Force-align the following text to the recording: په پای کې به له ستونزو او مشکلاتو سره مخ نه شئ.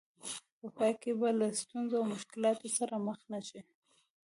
په 0.59 0.67
پای 0.75 0.93
کې 1.01 1.11
به 1.19 1.29
له 1.39 1.47
ستونزو 1.61 1.95
او 1.99 2.05
مشکلاتو 2.13 2.67
سره 2.77 2.95
مخ 3.05 3.19
نه 3.31 3.39
شئ. 3.47 3.61